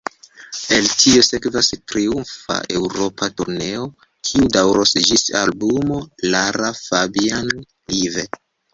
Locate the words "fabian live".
6.83-8.31